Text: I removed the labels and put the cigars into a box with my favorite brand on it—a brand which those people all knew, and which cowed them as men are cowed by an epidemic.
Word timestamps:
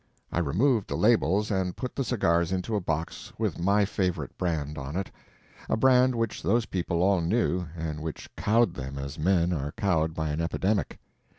I 0.31 0.39
removed 0.39 0.87
the 0.87 0.95
labels 0.97 1.51
and 1.51 1.77
put 1.77 1.95
the 1.95 2.03
cigars 2.03 2.51
into 2.51 2.75
a 2.75 2.81
box 2.81 3.31
with 3.37 3.59
my 3.59 3.85
favorite 3.85 4.35
brand 4.35 4.75
on 4.75 4.95
it—a 4.95 5.77
brand 5.77 6.15
which 6.15 6.41
those 6.41 6.65
people 6.65 7.03
all 7.03 7.21
knew, 7.21 7.67
and 7.77 7.99
which 8.01 8.27
cowed 8.35 8.73
them 8.73 8.97
as 8.97 9.19
men 9.19 9.53
are 9.53 9.73
cowed 9.73 10.15
by 10.15 10.29
an 10.29 10.41
epidemic. 10.41 10.97